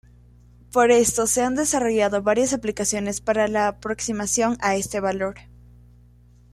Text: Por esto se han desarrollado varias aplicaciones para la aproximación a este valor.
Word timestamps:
Por 0.71 0.89
esto 0.89 1.27
se 1.27 1.43
han 1.43 1.53
desarrollado 1.53 2.23
varias 2.23 2.53
aplicaciones 2.53 3.21
para 3.21 3.47
la 3.47 3.67
aproximación 3.67 4.57
a 4.59 4.75
este 4.75 4.99
valor. 4.99 5.35